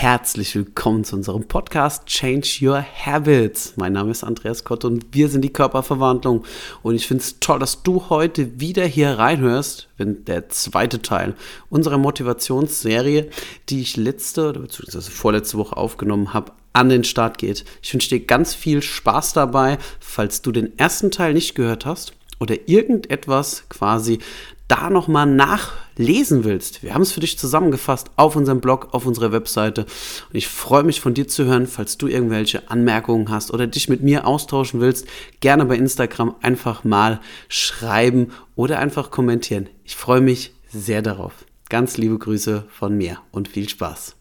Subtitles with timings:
[0.00, 3.72] Herzlich willkommen zu unserem Podcast Change Your Habits.
[3.74, 6.44] Mein Name ist Andreas Kott und wir sind die Körperverwandlung.
[6.84, 11.34] Und ich finde es toll, dass du heute wieder hier reinhörst, wenn der zweite Teil
[11.68, 13.28] unserer Motivationsserie,
[13.70, 17.64] die ich letzte oder beziehungsweise vorletzte Woche aufgenommen habe, an den Start geht.
[17.82, 22.12] Ich wünsche dir ganz viel Spaß dabei, falls du den ersten Teil nicht gehört hast
[22.38, 24.20] oder irgendetwas quasi
[24.68, 29.32] da nochmal nachlesen willst, wir haben es für dich zusammengefasst auf unserem Blog, auf unserer
[29.32, 29.82] Webseite.
[29.82, 33.88] Und ich freue mich von dir zu hören, falls du irgendwelche Anmerkungen hast oder dich
[33.88, 35.06] mit mir austauschen willst,
[35.40, 39.68] gerne bei Instagram einfach mal schreiben oder einfach kommentieren.
[39.84, 41.32] Ich freue mich sehr darauf.
[41.70, 44.16] Ganz liebe Grüße von mir und viel Spaß.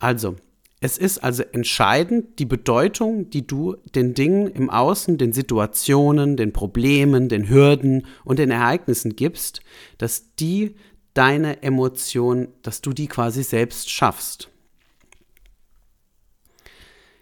[0.00, 0.36] Also,
[0.80, 6.54] es ist also entscheidend die Bedeutung, die du den Dingen im Außen, den Situationen, den
[6.54, 9.60] Problemen, den Hürden und den Ereignissen gibst,
[9.98, 10.74] dass die
[11.12, 14.48] deine Emotionen, dass du die quasi selbst schaffst.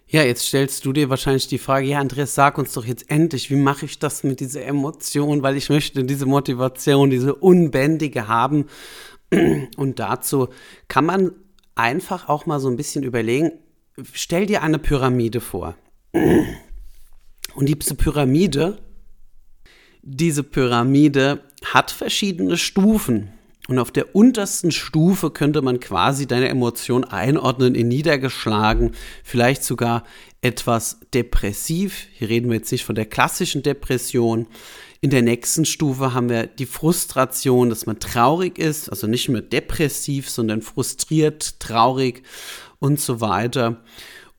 [0.07, 3.51] Ja, jetzt stellst du dir wahrscheinlich die Frage, ja, Andreas, sag uns doch jetzt endlich,
[3.51, 8.65] wie mache ich das mit dieser Emotion, weil ich möchte diese Motivation, diese unbändige haben.
[9.75, 10.47] Und dazu
[10.87, 11.31] kann man
[11.79, 13.51] einfach auch mal so ein bisschen überlegen,
[14.13, 15.75] stell dir eine Pyramide vor.
[16.11, 18.79] Und diese Pyramide,
[20.01, 23.29] diese Pyramide hat verschiedene Stufen.
[23.69, 30.03] Und auf der untersten Stufe könnte man quasi deine Emotion einordnen in niedergeschlagen, vielleicht sogar
[30.41, 32.07] etwas depressiv.
[32.13, 34.47] Hier reden wir jetzt nicht von der klassischen Depression.
[35.01, 39.41] In der nächsten Stufe haben wir die Frustration, dass man traurig ist, also nicht mehr
[39.41, 42.23] depressiv, sondern frustriert, traurig
[42.79, 43.81] und so weiter.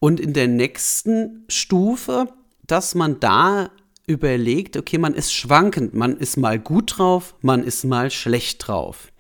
[0.00, 2.28] Und in der nächsten Stufe,
[2.66, 3.70] dass man da
[4.06, 9.12] überlegt, okay, man ist schwankend, man ist mal gut drauf, man ist mal schlecht drauf.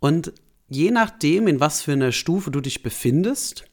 [0.00, 0.32] Und
[0.68, 3.64] je nachdem, in was für einer Stufe du dich befindest,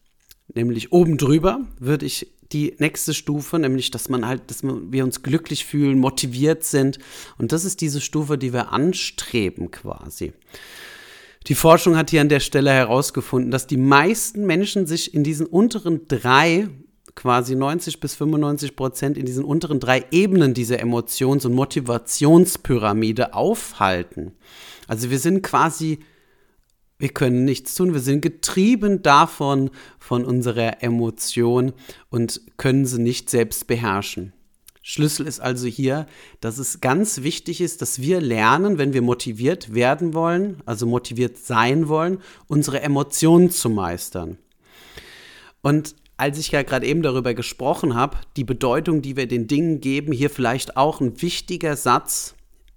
[0.53, 5.23] nämlich oben drüber, würde ich die nächste Stufe, nämlich dass man halt, dass wir uns
[5.23, 6.99] glücklich fühlen, motiviert sind.
[7.37, 10.33] Und das ist diese Stufe, die wir anstreben quasi.
[11.47, 15.45] Die Forschung hat hier an der Stelle herausgefunden, dass die meisten Menschen sich in diesen
[15.45, 16.67] unteren drei,
[17.13, 24.33] quasi 90 bis 95 Prozent in diesen unteren drei Ebenen dieser Emotions- und Motivationspyramide aufhalten.
[24.87, 25.99] Also wir sind quasi
[26.97, 29.69] wir können nichts tun, wir sind getrieben davon,
[29.99, 31.73] von unserer Emotion
[32.09, 34.33] und können sie nicht selbst beherrschen.
[34.87, 36.05] Schlüssel ist also hier,
[36.41, 41.39] dass es ganz wichtig ist, dass wir lernen, wenn wir motiviert werden wollen, also motiviert
[41.39, 44.37] sein wollen, unsere Emotionen zu meistern.
[45.63, 49.81] Und als ich ja gerade eben darüber gesprochen habe, die Bedeutung, die wir den Dingen
[49.81, 52.35] geben, hier vielleicht auch ein wichtiger Satz,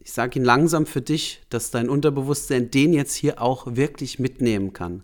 [0.08, 4.72] ich sage ihn langsam für dich, dass dein Unterbewusstsein den jetzt hier auch wirklich mitnehmen
[4.72, 5.02] kann.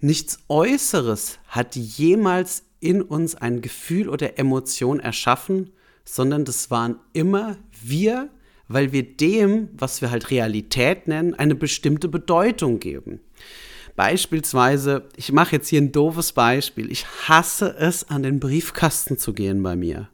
[0.00, 5.70] Nichts Äußeres hat jemals in uns ein Gefühl oder Emotion erschaffen,
[6.04, 8.28] sondern das waren immer wir,
[8.66, 13.20] weil wir dem, was wir halt Realität nennen, eine bestimmte Bedeutung geben.
[13.94, 16.90] Beispielsweise, ich mache jetzt hier ein doofes Beispiel.
[16.90, 20.08] Ich hasse es, an den Briefkasten zu gehen bei mir.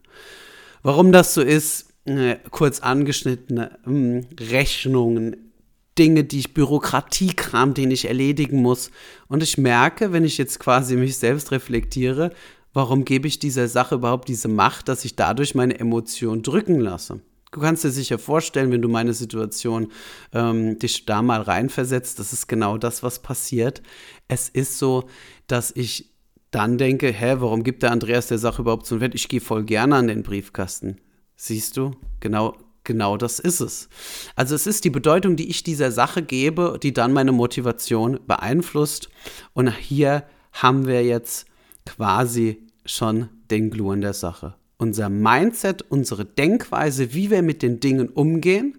[0.82, 5.52] Warum das so ist, äh, kurz angeschnittene hm, Rechnungen,
[5.98, 8.90] Dinge, die ich Bürokratiekram, den ich erledigen muss.
[9.28, 12.32] Und ich merke, wenn ich jetzt quasi mich selbst reflektiere,
[12.72, 17.20] warum gebe ich dieser Sache überhaupt diese Macht, dass ich dadurch meine Emotionen drücken lasse.
[17.52, 19.92] Du kannst dir sicher vorstellen, wenn du meine Situation
[20.32, 23.82] ähm, dich da mal reinversetzt, das ist genau das, was passiert.
[24.26, 25.04] Es ist so,
[25.46, 26.14] dass ich
[26.50, 29.14] dann denke, hä, warum gibt der Andreas der Sache überhaupt so ein Wett?
[29.14, 30.96] Ich gehe voll gerne an den Briefkasten.
[31.44, 31.90] Siehst du?
[32.20, 33.88] Genau, genau das ist es.
[34.36, 39.08] Also es ist die Bedeutung, die ich dieser Sache gebe, die dann meine Motivation beeinflusst.
[39.52, 40.22] Und hier
[40.52, 41.46] haben wir jetzt
[41.84, 44.54] quasi schon den Clou an der Sache.
[44.76, 48.78] Unser Mindset, unsere Denkweise, wie wir mit den Dingen umgehen,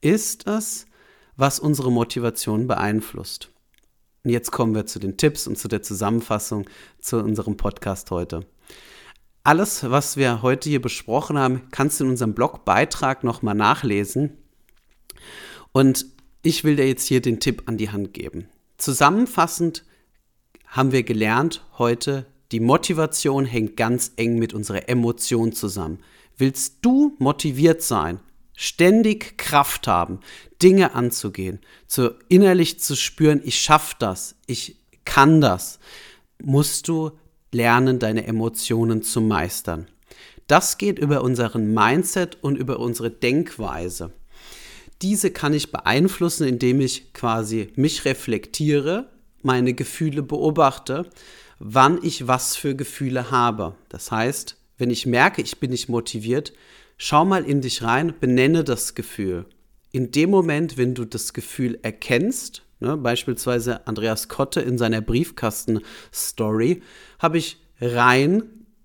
[0.00, 0.86] ist es,
[1.36, 3.50] was unsere Motivation beeinflusst.
[4.24, 6.70] Und jetzt kommen wir zu den Tipps und zu der Zusammenfassung
[7.00, 8.46] zu unserem Podcast heute.
[9.48, 14.36] Alles, was wir heute hier besprochen haben, kannst du in unserem Blogbeitrag nochmal nachlesen.
[15.72, 16.04] Und
[16.42, 18.50] ich will dir jetzt hier den Tipp an die Hand geben.
[18.76, 19.86] Zusammenfassend
[20.66, 26.00] haben wir gelernt heute, die Motivation hängt ganz eng mit unserer Emotion zusammen.
[26.36, 28.20] Willst du motiviert sein,
[28.54, 30.20] ständig Kraft haben,
[30.60, 35.78] Dinge anzugehen, zu innerlich zu spüren, ich schaffe das, ich kann das,
[36.38, 37.12] musst du
[37.52, 39.86] lernen, deine Emotionen zu meistern.
[40.46, 44.12] Das geht über unseren Mindset und über unsere Denkweise.
[45.02, 49.08] Diese kann ich beeinflussen, indem ich quasi mich reflektiere,
[49.42, 51.08] meine Gefühle beobachte,
[51.58, 53.74] wann ich was für Gefühle habe.
[53.88, 56.52] Das heißt, wenn ich merke, ich bin nicht motiviert,
[56.96, 59.46] schau mal in dich rein, benenne das Gefühl.
[59.92, 66.82] In dem Moment, wenn du das Gefühl erkennst, ne, beispielsweise Andreas Kotte in seiner Briefkasten-Story,
[67.18, 68.42] habe ich rein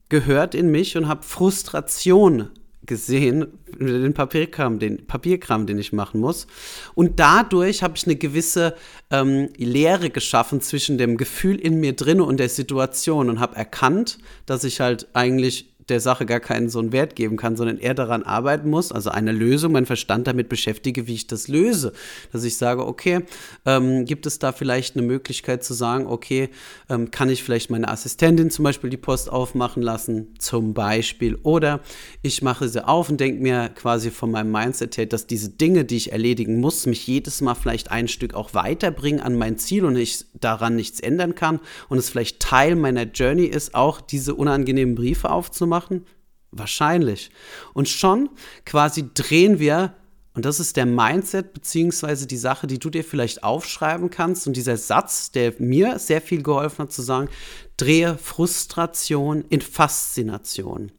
[0.10, 2.50] gehört in mich und habe Frustration
[2.86, 3.48] gesehen,
[3.80, 6.48] den Papierkram, den Papierkram, den ich machen muss.
[6.96, 8.76] Und dadurch habe ich eine gewisse
[9.10, 14.20] ähm, Leere geschaffen zwischen dem Gefühl in mir drin und der Situation und habe erkannt,
[14.46, 17.94] dass ich halt eigentlich der Sache gar keinen so einen Wert geben kann, sondern eher
[17.94, 21.94] daran arbeiten muss, also eine Lösung, mein Verstand damit beschäftige, wie ich das löse.
[22.32, 23.22] Dass ich sage, okay,
[23.66, 26.50] ähm, gibt es da vielleicht eine Möglichkeit zu sagen, okay,
[26.90, 31.82] ähm, kann ich vielleicht meine Assistentin zum Beispiel die Post aufmachen lassen, zum Beispiel, oder
[32.24, 35.86] ich mache sie auf und denke mir quasi von meinem Mindset her, dass diese Dinge,
[35.86, 39.86] die ich erledigen muss, mich jedes Mal vielleicht ein Stück auch weiterbringen an mein Ziel
[39.86, 41.60] und ich daran nichts ändern kann
[41.90, 46.06] und es vielleicht Teil meiner Journey ist, auch diese unangenehmen Briefe aufzumachen machen?
[46.52, 47.32] Wahrscheinlich.
[47.74, 48.30] Und schon
[48.66, 49.96] quasi drehen wir,
[50.36, 54.56] und das ist der Mindset, beziehungsweise die Sache, die du dir vielleicht aufschreiben kannst, und
[54.56, 57.30] dieser Satz, der mir sehr viel geholfen hat, zu sagen,
[57.78, 60.92] drehe Frustration in Faszination.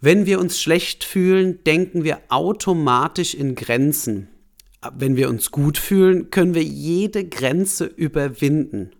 [0.00, 4.28] Wenn wir uns schlecht fühlen, denken wir automatisch in Grenzen.
[4.96, 8.90] Wenn wir uns gut fühlen, können wir jede Grenze überwinden.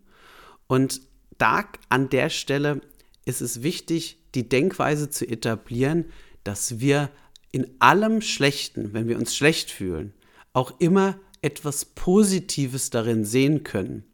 [0.68, 1.00] Und
[1.38, 2.80] da an der Stelle
[3.24, 6.06] ist es wichtig, die Denkweise zu etablieren,
[6.44, 7.10] dass wir
[7.52, 10.12] in allem Schlechten, wenn wir uns schlecht fühlen,
[10.52, 14.04] auch immer etwas Positives darin sehen können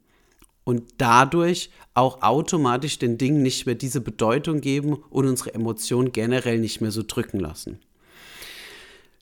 [0.63, 6.59] und dadurch auch automatisch den Dingen nicht mehr diese Bedeutung geben und unsere Emotionen generell
[6.59, 7.79] nicht mehr so drücken lassen.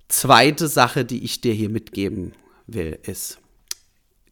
[0.07, 2.33] Zweite Sache, die ich dir hier mitgeben
[2.65, 3.39] will, ist,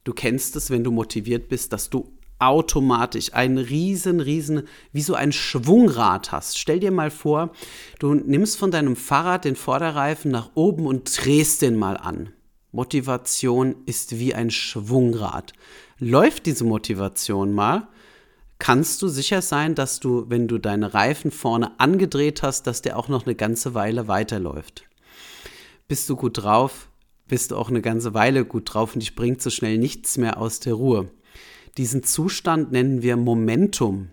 [0.04, 4.62] du kennst es, wenn du motiviert bist, dass du automatisch ein riesen, riesen,
[4.92, 6.58] wie so ein Schwungrad hast.
[6.58, 7.52] Stell dir mal vor,
[7.98, 12.30] du nimmst von deinem Fahrrad den Vorderreifen nach oben und drehst den mal an.
[12.72, 15.54] Motivation ist wie ein Schwungrad.
[15.98, 17.88] Läuft diese Motivation mal,
[18.58, 22.98] kannst du sicher sein, dass du, wenn du deine Reifen vorne angedreht hast, dass der
[22.98, 24.84] auch noch eine ganze Weile weiterläuft.
[25.88, 26.90] Bist du gut drauf,
[27.28, 30.38] bist du auch eine ganze Weile gut drauf und dich bringt so schnell nichts mehr
[30.38, 31.10] aus der Ruhe.
[31.76, 34.08] Diesen Zustand nennen wir Momentum.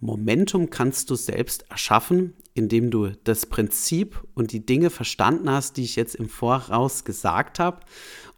[0.00, 5.84] Momentum kannst du selbst erschaffen, indem du das Prinzip und die Dinge verstanden hast, die
[5.84, 7.80] ich jetzt im Voraus gesagt habe,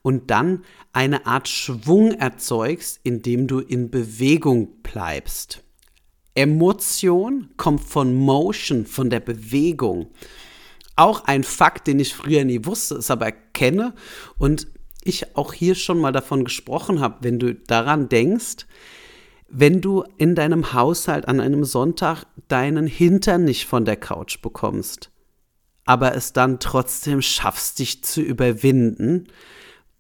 [0.02, 5.62] und dann eine Art Schwung erzeugst, indem du in Bewegung bleibst.
[6.34, 10.10] Emotion kommt von Motion, von der Bewegung.
[10.96, 13.94] Auch ein Fakt, den ich früher nie wusste, es aber kenne
[14.38, 14.66] und
[15.04, 18.66] ich auch hier schon mal davon gesprochen habe, wenn du daran denkst,
[19.49, 25.10] wenn du in deinem Haushalt an einem Sonntag deinen Hintern nicht von der Couch bekommst,
[25.84, 29.28] aber es dann trotzdem schaffst, dich zu überwinden,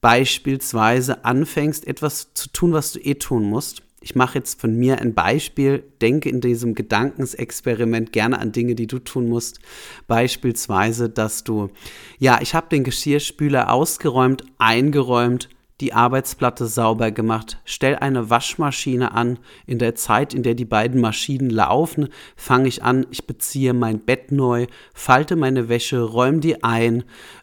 [0.00, 5.00] beispielsweise anfängst, etwas zu tun, was du eh tun musst, ich mache jetzt von mir
[5.00, 9.60] ein Beispiel, denke in diesem Gedankensexperiment gerne an Dinge, die du tun musst.
[10.06, 11.70] Beispielsweise, dass du,
[12.18, 15.48] ja, ich habe den Geschirrspüler ausgeräumt, eingeräumt,
[15.82, 19.40] die Arbeitsplatte sauber gemacht, stell eine Waschmaschine an.
[19.66, 23.98] In der Zeit, in der die beiden Maschinen laufen, fange ich an, ich beziehe mein
[23.98, 27.02] Bett neu, falte meine Wäsche, räume die ein,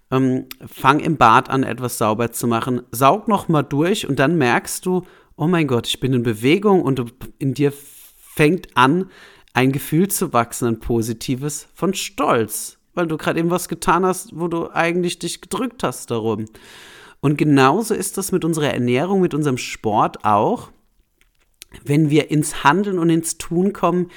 [0.09, 4.37] ähm, fang im Bad an, etwas sauber zu machen, saug noch mal durch und dann
[4.37, 5.03] merkst du,
[5.39, 7.71] oh mein Gott, ich bin in Bewegung und in dir
[8.17, 9.09] fängt an,
[9.53, 14.37] ein Gefühl zu wachsen, ein positives von Stolz, weil du gerade eben was getan hast,
[14.37, 16.45] wo du eigentlich dich gedrückt hast darum.
[17.21, 20.71] Und genauso ist das mit unserer Ernährung, mit unserem Sport auch.
[21.85, 24.11] Wenn wir ins Handeln und ins Tun kommen,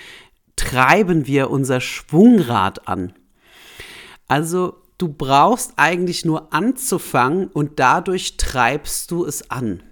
[0.56, 3.12] treiben wir unser Schwungrad an.
[4.26, 9.84] Also du brauchst eigentlich nur anzufangen und dadurch treibst du es an.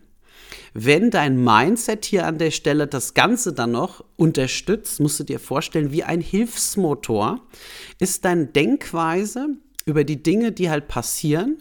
[0.72, 5.40] Wenn dein Mindset hier an der Stelle das Ganze dann noch unterstützt, musst du dir
[5.40, 7.40] vorstellen, wie ein Hilfsmotor
[7.98, 9.48] ist deine Denkweise
[9.84, 11.58] über die Dinge, die halt passieren,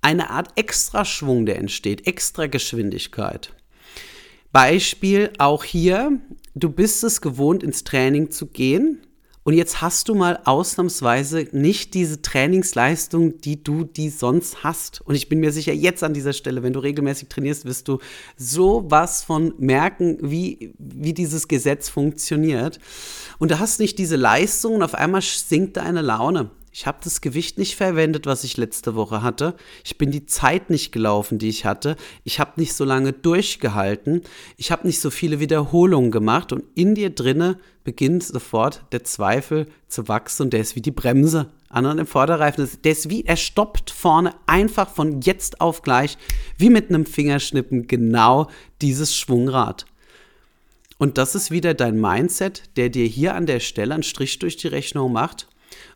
[0.00, 3.54] eine Art Extraschwung, der entsteht, extra Geschwindigkeit.
[4.50, 6.18] Beispiel auch hier,
[6.54, 9.00] du bist es gewohnt, ins Training zu gehen
[9.44, 15.00] Und jetzt hast du mal ausnahmsweise nicht diese Trainingsleistung, die du die sonst hast.
[15.00, 17.98] Und ich bin mir sicher, jetzt an dieser Stelle, wenn du regelmäßig trainierst, wirst du
[18.36, 22.78] sowas von merken, wie, wie dieses Gesetz funktioniert.
[23.38, 26.50] Und du hast nicht diese Leistung und auf einmal sinkt deine Laune.
[26.74, 29.54] Ich habe das Gewicht nicht verwendet, was ich letzte Woche hatte.
[29.84, 31.96] Ich bin die Zeit nicht gelaufen, die ich hatte.
[32.24, 34.22] Ich habe nicht so lange durchgehalten.
[34.56, 36.50] Ich habe nicht so viele Wiederholungen gemacht.
[36.50, 40.44] Und in dir drinne beginnt sofort der Zweifel zu wachsen.
[40.44, 42.66] Und der ist wie die Bremse an dem Vorderreifen.
[42.84, 46.16] Der ist wie, er stoppt vorne einfach von jetzt auf gleich,
[46.56, 48.48] wie mit einem Fingerschnippen, genau
[48.80, 49.84] dieses Schwungrad.
[50.96, 54.56] Und das ist wieder dein Mindset, der dir hier an der Stelle einen Strich durch
[54.56, 55.48] die Rechnung macht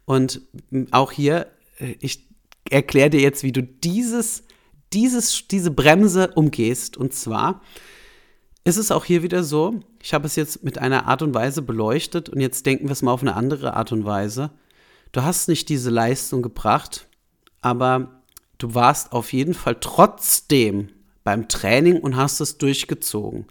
[0.05, 0.43] und
[0.90, 1.47] auch hier,
[1.78, 2.26] äh, ich
[2.71, 4.45] erkläre dir jetzt, wie du dieses,
[4.93, 6.97] dieses, diese Bremse umgehst.
[6.97, 7.62] Und zwar
[8.64, 11.62] ist es auch hier wieder so, ich habe es jetzt mit einer Art und Weise
[11.62, 14.50] beleuchtet und jetzt denken wir es mal auf eine andere Art und Weise.
[15.12, 17.07] Du hast nicht diese Leistung gebracht,
[17.61, 18.23] aber
[18.59, 20.88] du warst auf jeden Fall trotzdem
[21.25, 23.47] beim Training und hast es durchgezogen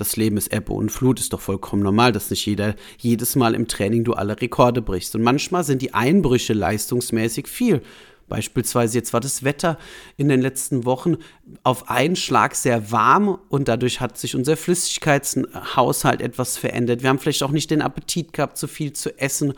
[0.00, 3.54] das Leben ist Ebbe und Flut, ist doch vollkommen normal, dass nicht jeder jedes Mal
[3.54, 5.14] im Training du alle Rekorde brichst.
[5.14, 7.82] Und manchmal sind die Einbrüche leistungsmäßig viel.
[8.28, 9.78] Beispielsweise jetzt war das Wetter
[10.16, 11.16] in den letzten Wochen
[11.62, 17.02] auf einen Schlag sehr warm und dadurch hat sich unser Flüssigkeitshaushalt etwas verändert.
[17.02, 19.54] Wir haben vielleicht auch nicht den Appetit gehabt, zu viel zu essen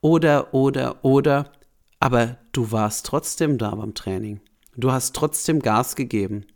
[0.00, 1.50] oder, oder, oder.
[1.98, 4.40] Aber du warst trotzdem da beim Training.
[4.76, 6.46] Du hast trotzdem Gas gegeben.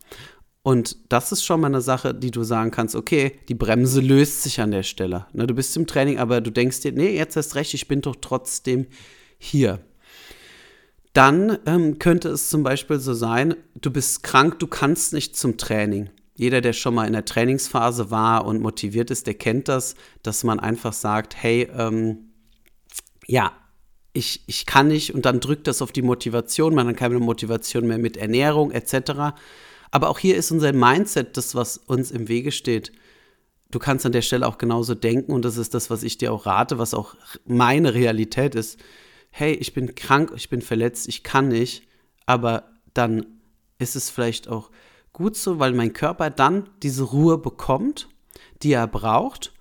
[0.69, 4.43] Und das ist schon mal eine Sache, die du sagen kannst, okay, die Bremse löst
[4.43, 5.25] sich an der Stelle.
[5.33, 8.03] Ne, du bist im Training, aber du denkst dir, nee, jetzt hast recht, ich bin
[8.03, 8.87] doch trotzdem
[9.39, 9.81] hier.
[11.15, 15.57] Dann ähm, könnte es zum Beispiel so sein, du bist krank, du kannst nicht zum
[15.57, 16.11] Training.
[16.35, 20.45] Jeder, der schon mal in der Trainingsphase war und motiviert ist, der kennt das, dass
[20.45, 22.29] man einfach sagt, hey, ähm,
[23.27, 23.53] ja,
[24.13, 27.87] ich, ich kann nicht und dann drückt das auf die Motivation, man hat keine Motivation
[27.87, 29.33] mehr mit Ernährung etc.
[29.91, 32.93] Aber auch hier ist unser Mindset das, was uns im Wege steht.
[33.71, 36.33] Du kannst an der Stelle auch genauso denken und das ist das, was ich dir
[36.33, 37.15] auch rate, was auch
[37.47, 38.79] meine Realität ist.
[39.31, 41.87] Hey, ich bin krank, ich bin verletzt, ich kann nicht,
[42.25, 43.27] aber dann
[43.79, 44.71] ist es vielleicht auch
[45.13, 48.09] gut so, weil mein Körper dann diese Ruhe bekommt,
[48.63, 49.53] die er braucht.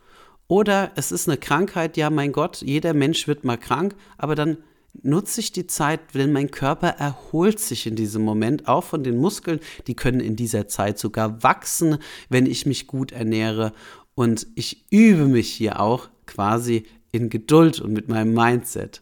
[0.48, 4.58] Oder es ist eine Krankheit, ja, mein Gott, jeder Mensch wird mal krank, aber dann
[5.04, 9.18] nutze ich die Zeit, denn mein Körper erholt sich in diesem Moment auch von den
[9.18, 9.60] Muskeln.
[9.88, 11.98] Die können in dieser Zeit sogar wachsen,
[12.30, 13.74] wenn ich mich gut ernähre.
[14.16, 19.02] Und ich übe mich hier auch quasi in Geduld und mit meinem Mindset.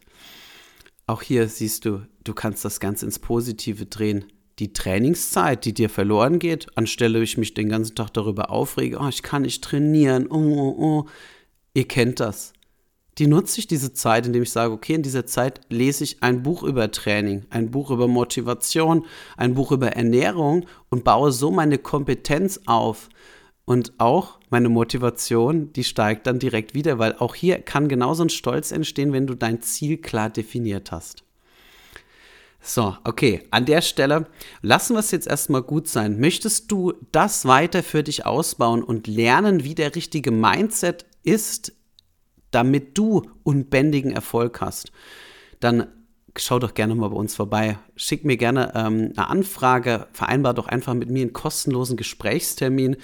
[1.06, 4.24] Auch hier siehst du, du kannst das Ganze ins Positive drehen.
[4.58, 9.08] Die Trainingszeit, die dir verloren geht, anstelle ich mich den ganzen Tag darüber aufrege, oh,
[9.08, 11.08] ich kann nicht trainieren, oh, oh, oh.
[11.74, 12.54] Ihr kennt das
[13.18, 16.42] die nutze ich diese Zeit, indem ich sage, okay, in dieser Zeit lese ich ein
[16.42, 19.06] Buch über Training, ein Buch über Motivation,
[19.36, 23.08] ein Buch über Ernährung und baue so meine Kompetenz auf.
[23.64, 28.28] Und auch meine Motivation, die steigt dann direkt wieder, weil auch hier kann genauso ein
[28.28, 31.24] Stolz entstehen, wenn du dein Ziel klar definiert hast.
[32.60, 34.26] So, okay, an der Stelle
[34.60, 36.20] lassen wir es jetzt erstmal gut sein.
[36.20, 41.75] Möchtest du das weiter für dich ausbauen und lernen, wie der richtige Mindset ist
[42.56, 44.90] damit du unbändigen Erfolg hast,
[45.60, 45.88] dann
[46.38, 47.78] schau doch gerne mal bei uns vorbei.
[47.96, 52.96] Schick mir gerne ähm, eine Anfrage, vereinbar doch einfach mit mir einen kostenlosen Gesprächstermin,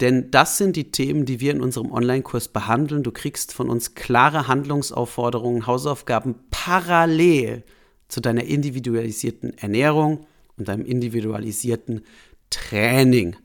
[0.00, 3.02] denn das sind die Themen, die wir in unserem Online-Kurs behandeln.
[3.02, 7.62] Du kriegst von uns klare Handlungsaufforderungen, Hausaufgaben parallel
[8.08, 12.04] zu deiner individualisierten Ernährung und deinem individualisierten
[12.48, 13.36] Training.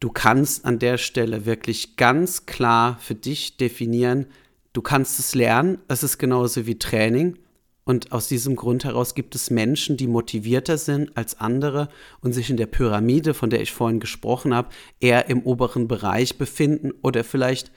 [0.00, 4.26] Du kannst an der Stelle wirklich ganz klar für dich definieren,
[4.72, 7.38] Du kannst es lernen, es ist genauso wie Training.
[7.84, 11.88] Und aus diesem Grund heraus gibt es Menschen, die motivierter sind als andere
[12.20, 14.68] und sich in der Pyramide, von der ich vorhin gesprochen habe,
[15.00, 17.72] eher im oberen Bereich befinden oder vielleicht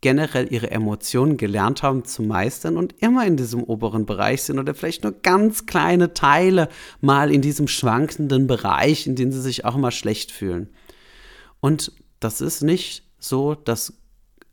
[0.00, 4.74] generell ihre Emotionen gelernt haben zu meistern und immer in diesem oberen Bereich sind oder
[4.74, 6.70] vielleicht nur ganz kleine Teile
[7.02, 10.70] mal in diesem schwankenden Bereich, in dem sie sich auch mal schlecht fühlen.
[11.60, 13.92] Und das ist nicht so, dass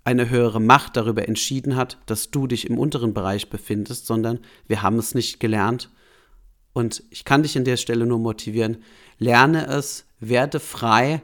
[0.08, 4.82] eine höhere Macht darüber entschieden hat, dass du dich im unteren Bereich befindest, sondern wir
[4.82, 5.90] haben es nicht gelernt.
[6.72, 8.78] Und ich kann dich an der Stelle nur motivieren,
[9.18, 11.22] lerne es, werde frei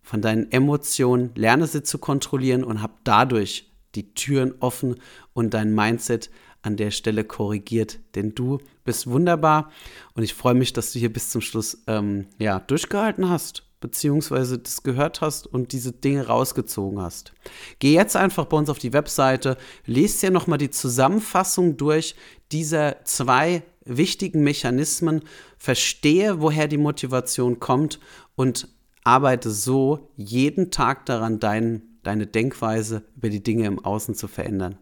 [0.00, 5.00] von deinen Emotionen, lerne sie zu kontrollieren und hab dadurch die Türen offen
[5.32, 6.30] und dein Mindset
[6.62, 7.98] an der Stelle korrigiert.
[8.14, 9.72] Denn du bist wunderbar
[10.14, 14.58] und ich freue mich, dass du hier bis zum Schluss ähm, ja, durchgehalten hast beziehungsweise
[14.58, 17.32] das gehört hast und diese Dinge rausgezogen hast.
[17.78, 19.56] Geh jetzt einfach bei uns auf die Webseite,
[19.86, 22.14] lest dir nochmal die Zusammenfassung durch
[22.50, 25.22] dieser zwei wichtigen Mechanismen,
[25.56, 28.00] verstehe, woher die Motivation kommt
[28.36, 28.68] und
[29.04, 34.78] arbeite so jeden Tag daran, dein, deine Denkweise über die Dinge im Außen zu verändern.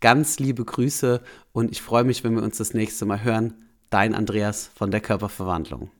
[0.00, 1.22] Ganz liebe Grüße
[1.52, 3.54] und ich freue mich, wenn wir uns das nächste Mal hören.
[3.88, 5.90] Dein Andreas von der Körperverwandlung.